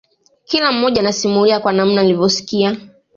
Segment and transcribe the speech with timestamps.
[0.45, 2.77] Kila mmoja anasimulia kwa namna alivyosikia